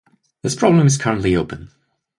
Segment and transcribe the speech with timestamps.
[0.41, 1.69] This problem is currently open.